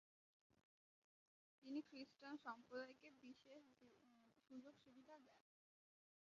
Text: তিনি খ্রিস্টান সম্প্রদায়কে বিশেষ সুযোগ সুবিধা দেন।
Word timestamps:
তিনি 1.63 1.79
খ্রিস্টান 1.89 2.35
সম্প্রদায়কে 2.45 3.07
বিশেষ 3.21 3.63
সুযোগ 4.45 4.73
সুবিধা 4.83 5.15
দেন। 5.19 5.39